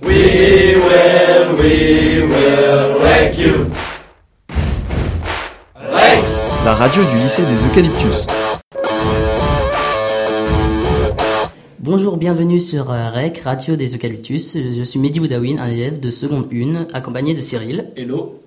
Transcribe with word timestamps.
We 0.00 0.76
will, 0.76 1.56
we 1.56 2.22
will 2.22 3.00
wreck 3.00 3.36
you. 3.36 3.66
Wreck. 5.74 6.24
La 6.64 6.74
radio 6.74 7.02
du 7.04 7.18
lycée 7.18 7.42
des 7.44 7.66
Eucalyptus. 7.66 8.26
Bonjour, 11.80 12.16
bienvenue 12.16 12.60
sur 12.60 12.92
euh, 12.92 13.10
REC, 13.10 13.38
Radio 13.38 13.74
des 13.74 13.96
Eucalyptus. 13.96 14.56
Je 14.56 14.82
suis 14.84 15.00
Mehdi 15.00 15.18
Boudawin, 15.18 15.58
un 15.58 15.68
élève 15.68 15.98
de 15.98 16.12
seconde 16.12 16.46
1, 16.52 16.94
accompagné 16.94 17.34
de 17.34 17.40
Cyril. 17.40 17.90
Hello. 17.96 18.40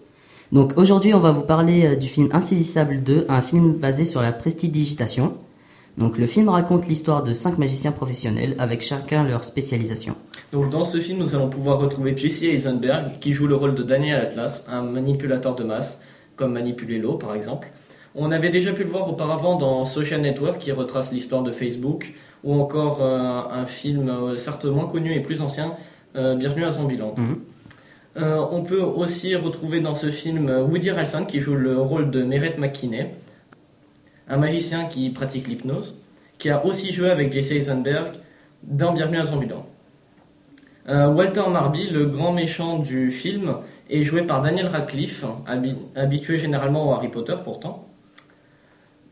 Donc 0.54 0.74
aujourd'hui, 0.78 1.14
on 1.14 1.20
va 1.20 1.32
vous 1.32 1.42
parler 1.42 1.86
euh, 1.86 1.96
du 1.98 2.08
film 2.08 2.30
Insaisissable 2.32 3.04
2, 3.04 3.26
un 3.28 3.42
film 3.42 3.74
basé 3.74 4.06
sur 4.06 4.22
la 4.22 4.32
prestidigitation. 4.32 5.34
Donc 5.98 6.18
le 6.18 6.26
film 6.26 6.50
raconte 6.50 6.88
l'histoire 6.88 7.24
de 7.24 7.34
cinq 7.34 7.58
magiciens 7.58 7.92
professionnels 7.92 8.56
avec 8.60 8.82
chacun 8.82 9.24
leur 9.24 9.44
spécialisation. 9.44 10.16
Donc 10.52 10.70
dans 10.70 10.86
ce 10.86 11.00
film, 11.00 11.20
nous 11.20 11.36
allons 11.36 11.50
pouvoir 11.50 11.80
retrouver 11.80 12.16
Jesse 12.16 12.44
Eisenberg 12.44 13.20
qui 13.20 13.34
joue 13.34 13.48
le 13.48 13.56
rôle 13.56 13.76
de 13.76 13.84
Daniel 13.84 14.22
Atlas, 14.22 14.66
un 14.72 14.82
manipulateur 14.82 15.56
de 15.56 15.64
masse, 15.64 16.02
comme 16.36 16.54
manipuler 16.54 16.98
l'eau 16.98 17.16
par 17.16 17.36
exemple. 17.36 17.70
On 18.16 18.32
avait 18.32 18.50
déjà 18.50 18.74
pu 18.74 18.84
le 18.84 18.90
voir 18.90 19.08
auparavant 19.10 19.58
dans 19.58 19.86
Social 19.86 20.22
Network 20.22 20.60
qui 20.60 20.72
retrace 20.72 21.14
l'histoire 21.14 21.44
de 21.44 21.52
Facebook, 21.52 22.14
ou 22.44 22.54
encore 22.54 23.02
euh, 23.02 23.42
un 23.52 23.66
film 23.66 24.10
euh, 24.10 24.36
certes 24.36 24.66
moins 24.66 24.88
connu 24.88 25.14
et 25.14 25.22
plus 25.22 25.42
ancien, 25.42 25.76
euh, 26.16 26.36
Bienvenue 26.36 26.66
à 26.66 26.72
Zombieland. 26.72 27.16
Euh, 28.18 28.46
on 28.52 28.64
peut 28.64 28.82
aussi 28.82 29.36
retrouver 29.36 29.80
dans 29.80 29.96
ce 29.96 30.12
film 30.12 30.50
Woody 30.50 30.90
Harrelson 30.90 31.24
qui 31.24 31.40
joue 31.40 31.56
le 31.56 31.78
rôle 31.80 32.12
de 32.12 32.24
Meret 32.24 32.56
McKinney, 32.58 33.12
un 34.32 34.38
magicien 34.38 34.86
qui 34.86 35.10
pratique 35.10 35.48
l'hypnose, 35.48 35.96
qui 36.38 36.50
a 36.50 36.66
aussi 36.66 36.92
joué 36.94 37.10
avec 37.12 37.32
Jesse 37.34 37.52
Eisenberg 37.52 38.14
dans 38.64 38.94
Bienvenue 38.94 39.20
à 39.20 39.26
Zombieland. 39.26 39.66
Euh, 40.90 41.10
Walter 41.10 41.44
Marby, 41.52 41.88
le 41.90 42.06
grand 42.08 42.32
méchant 42.32 42.80
du 42.80 43.12
film, 43.12 43.58
est 43.90 44.04
joué 44.04 44.24
par 44.24 44.42
Daniel 44.42 44.68
Radcliffe, 44.68 45.26
habi- 45.48 45.76
habitué 45.96 46.38
généralement 46.38 46.90
au 46.90 46.94
Harry 46.94 47.10
Potter 47.10 47.36
pourtant. 47.44 47.88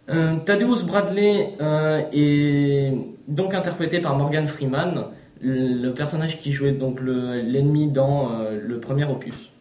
Euh, 0.10 0.38
Thaddeus 0.46 0.84
Bradley 0.88 1.54
euh, 1.62 2.02
est 2.12 2.92
donc 3.28 3.54
interprété 3.54 4.00
par 4.00 4.18
Morgan 4.18 4.48
Freeman, 4.48 5.06
le 5.42 5.92
personnage 5.92 6.40
qui 6.40 6.52
jouait 6.52 6.72
donc 6.72 7.00
le- 7.02 7.42
l'ennemi 7.42 7.88
dans 7.88 8.32
euh, 8.32 8.60
le 8.60 8.80
premier 8.80 9.06
opus. 9.06 9.52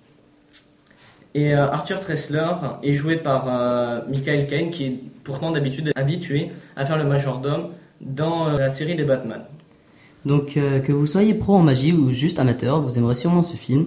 Et 1.39 1.55
euh, 1.55 1.71
Arthur 1.71 2.01
Tressler 2.01 2.51
est 2.83 2.95
joué 2.95 3.17
par 3.17 3.47
euh, 3.49 4.01
Michael 4.09 4.49
Caine, 4.49 4.71
qui 4.71 4.85
est 4.87 5.01
pourtant 5.23 5.53
d'habitude 5.53 5.93
habitué 5.95 6.51
à 6.75 6.85
faire 6.85 6.99
le 6.99 7.05
majordome 7.05 7.69
dans 8.01 8.49
euh, 8.49 8.59
la 8.59 8.69
série 8.69 8.97
des 8.97 9.05
Batman. 9.05 9.43
Donc 10.27 10.55
que 10.55 10.93
vous 10.93 11.07
soyez 11.07 11.33
pro 11.35 11.55
en 11.55 11.63
magie 11.63 11.93
ou 11.93 12.13
juste 12.13 12.41
amateur, 12.41 12.83
vous 12.83 12.99
aimerez 12.99 13.15
sûrement 13.15 13.43
ce 13.43 13.57
film. 13.57 13.87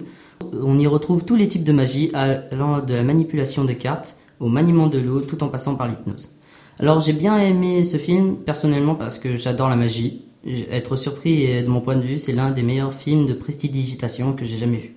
On 0.62 0.78
y 0.78 0.86
retrouve 0.86 1.26
tous 1.26 1.36
les 1.36 1.46
types 1.46 1.62
de 1.62 1.72
magie, 1.72 2.10
allant 2.14 2.80
de 2.80 2.94
la 2.94 3.02
manipulation 3.02 3.64
des 3.66 3.76
cartes 3.76 4.16
au 4.40 4.48
maniement 4.48 4.86
de 4.86 4.98
l'eau, 4.98 5.20
tout 5.20 5.44
en 5.44 5.48
passant 5.48 5.76
par 5.76 5.88
l'hypnose. 5.88 6.30
Alors 6.80 7.00
j'ai 7.00 7.12
bien 7.12 7.36
aimé 7.36 7.84
ce 7.84 7.98
film 7.98 8.36
personnellement 8.36 8.94
parce 8.94 9.18
que 9.18 9.36
j'adore 9.36 9.68
la 9.68 9.76
magie. 9.76 10.24
Être 10.70 10.96
surpris, 10.96 11.62
de 11.62 11.68
mon 11.68 11.82
point 11.82 11.96
de 11.96 12.02
vue, 12.02 12.16
c'est 12.16 12.32
l'un 12.32 12.50
des 12.50 12.62
meilleurs 12.62 12.94
films 12.94 13.26
de 13.26 13.34
prestidigitation 13.34 14.32
que 14.32 14.46
j'ai 14.46 14.56
jamais 14.56 14.78
vu. 14.78 14.96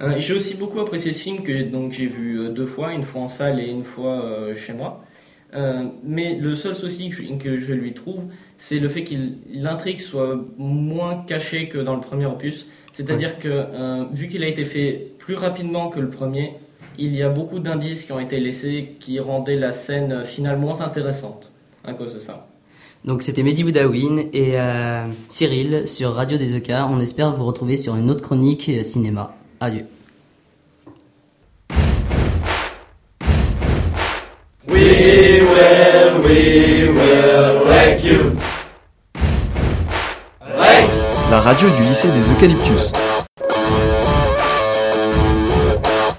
Euh, 0.00 0.16
j'ai 0.18 0.34
aussi 0.34 0.54
beaucoup 0.56 0.80
apprécié 0.80 1.12
ce 1.12 1.22
film 1.22 1.42
que 1.42 1.62
donc 1.62 1.92
j'ai 1.92 2.06
vu 2.06 2.40
euh, 2.40 2.48
deux 2.48 2.66
fois, 2.66 2.92
une 2.92 3.04
fois 3.04 3.22
en 3.22 3.28
salle 3.28 3.60
et 3.60 3.68
une 3.68 3.84
fois 3.84 4.24
euh, 4.24 4.54
chez 4.56 4.72
moi. 4.72 5.02
Euh, 5.54 5.84
mais 6.02 6.34
le 6.34 6.56
seul 6.56 6.74
souci 6.74 7.10
que 7.10 7.16
je, 7.16 7.32
que 7.34 7.58
je 7.58 7.72
lui 7.72 7.94
trouve, 7.94 8.22
c'est 8.58 8.80
le 8.80 8.88
fait 8.88 9.04
qu'il 9.04 9.38
l'intrigue 9.52 10.00
soit 10.00 10.36
moins 10.58 11.22
cachée 11.26 11.68
que 11.68 11.78
dans 11.78 11.94
le 11.94 12.00
premier 12.00 12.26
opus. 12.26 12.66
C'est-à-dire 12.90 13.38
que 13.38 14.12
vu 14.14 14.28
qu'il 14.28 14.44
a 14.44 14.46
été 14.46 14.64
fait 14.64 15.12
plus 15.18 15.34
rapidement 15.34 15.88
que 15.88 15.98
le 15.98 16.10
premier, 16.10 16.54
il 16.96 17.14
y 17.14 17.22
a 17.22 17.28
beaucoup 17.28 17.58
d'indices 17.58 18.04
qui 18.04 18.12
ont 18.12 18.20
été 18.20 18.38
laissés 18.38 18.94
qui 19.00 19.18
rendaient 19.18 19.56
la 19.56 19.72
scène 19.72 20.24
finale 20.24 20.58
moins 20.58 20.80
intéressante 20.80 21.52
à 21.84 21.92
cause 21.94 22.14
de 22.14 22.20
ça. 22.20 22.46
Donc 23.04 23.22
c'était 23.22 23.42
Mehdi 23.42 23.64
Boudawin 23.64 24.28
et 24.32 24.54
Cyril 25.26 25.88
sur 25.88 26.14
Radio 26.14 26.38
des 26.38 26.54
EK. 26.54 26.70
On 26.88 27.00
espère 27.00 27.34
vous 27.34 27.44
retrouver 27.44 27.76
sur 27.76 27.96
une 27.96 28.10
autre 28.12 28.22
chronique 28.22 28.70
cinéma. 28.84 29.34
Adieu. 29.64 29.86
We 34.66 35.40
will, 35.40 36.22
we 36.22 36.88
will 36.90 37.64
wreck 37.64 38.04
you. 38.04 38.36
Wreck. 40.42 40.90
La 41.30 41.40
radio 41.40 41.70
du 41.70 41.82
lycée 41.82 42.08
des 42.08 42.30
Eucalyptus. 42.30 42.92